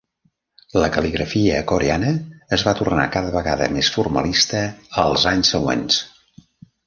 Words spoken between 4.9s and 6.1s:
als anys següents.